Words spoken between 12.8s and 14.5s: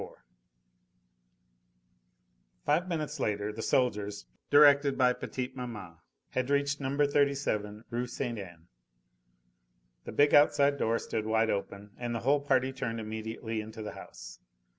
immediately into the house.